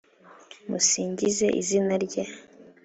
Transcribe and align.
musingize 0.69 1.47
izina 1.61 1.93
rye 2.05 2.23